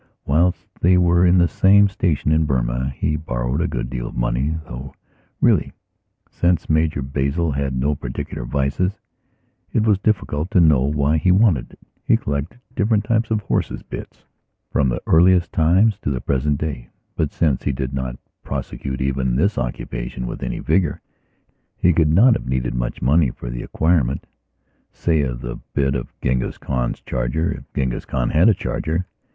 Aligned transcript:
Whilst 0.25 0.65
they 0.81 0.97
were 0.97 1.27
in 1.27 1.37
the 1.37 1.47
same 1.47 1.87
station 1.87 2.31
in 2.31 2.45
Burma 2.45 2.89
he 2.89 3.15
borrowed 3.15 3.61
a 3.61 3.67
good 3.67 3.87
deal 3.87 4.07
of 4.07 4.15
moneythough, 4.15 4.95
really, 5.39 5.73
since 6.27 6.67
Major 6.67 7.03
Basil 7.03 7.51
had 7.51 7.75
no 7.75 7.93
particular 7.93 8.43
vices, 8.43 8.99
it 9.71 9.83
was 9.83 9.99
difficult 9.99 10.49
to 10.49 10.59
know 10.59 10.81
why 10.81 11.17
he 11.19 11.31
wanted 11.31 11.73
it. 11.73 11.79
He 12.03 12.17
collecteddifferent 12.17 13.03
types 13.03 13.29
of 13.29 13.41
horses' 13.41 13.83
bits 13.83 14.25
from 14.71 14.89
the 14.89 15.03
earliest 15.05 15.53
times 15.53 15.99
to 15.99 16.09
the 16.09 16.19
present 16.19 16.59
daybut, 16.59 17.29
since 17.31 17.61
he 17.61 17.71
did 17.71 17.93
not 17.93 18.17
prosecute 18.41 19.01
even 19.01 19.35
this 19.35 19.55
occupation 19.55 20.25
with 20.25 20.41
any 20.41 20.57
vigour, 20.57 20.99
he 21.77 21.93
cannot 21.93 22.33
have 22.33 22.47
needed 22.47 22.73
much 22.73 23.03
money 23.03 23.29
for 23.29 23.51
the 23.51 23.61
acquirement, 23.61 24.25
say, 24.91 25.21
of 25.21 25.41
the 25.41 25.57
bit 25.75 25.93
of 25.93 26.11
Genghis 26.23 26.57
Khan's 26.57 27.01
chargerif 27.01 27.65
Genghis 27.75 28.05
Khan 28.05 28.31
had 28.31 28.49
a 28.49 28.55
charger. 28.55 29.05